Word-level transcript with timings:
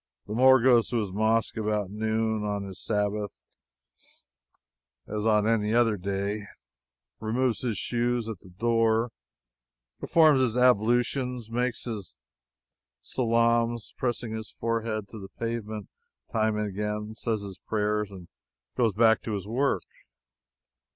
The 0.25 0.33
Moor 0.33 0.59
goes 0.59 0.87
to 0.89 0.97
his 0.97 1.11
mosque 1.11 1.57
about 1.57 1.91
noon 1.91 2.43
on 2.43 2.63
his 2.63 2.79
Sabbath, 2.83 3.39
as 5.07 5.27
on 5.27 5.47
any 5.47 5.75
other 5.75 5.95
day, 5.95 6.47
removes 7.19 7.61
his 7.61 7.77
shoes 7.77 8.27
at 8.27 8.39
the 8.39 8.49
door, 8.49 9.11
performs 9.99 10.39
his 10.41 10.57
ablutions, 10.57 11.51
makes 11.51 11.83
his 11.85 12.17
salaams, 13.03 13.93
pressing 13.95 14.33
his 14.33 14.49
forehead 14.49 15.07
to 15.09 15.19
the 15.19 15.29
pavement 15.37 15.87
time 16.33 16.57
and 16.57 16.67
again, 16.67 17.13
says 17.13 17.41
his 17.43 17.59
prayers, 17.59 18.09
and 18.09 18.27
goes 18.75 18.93
back 18.93 19.21
to 19.21 19.35
his 19.35 19.45
work. 19.45 19.83